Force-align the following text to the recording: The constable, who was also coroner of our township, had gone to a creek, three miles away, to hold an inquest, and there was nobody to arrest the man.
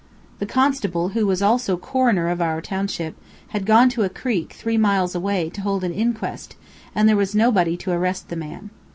The 0.39 0.47
constable, 0.47 1.09
who 1.09 1.27
was 1.27 1.43
also 1.43 1.77
coroner 1.77 2.27
of 2.29 2.41
our 2.41 2.59
township, 2.59 3.15
had 3.49 3.67
gone 3.67 3.87
to 3.89 4.01
a 4.01 4.09
creek, 4.09 4.53
three 4.53 4.75
miles 4.75 5.13
away, 5.13 5.47
to 5.51 5.61
hold 5.61 5.83
an 5.83 5.93
inquest, 5.93 6.55
and 6.95 7.07
there 7.07 7.15
was 7.15 7.35
nobody 7.35 7.77
to 7.77 7.91
arrest 7.91 8.29
the 8.29 8.35
man. 8.35 8.71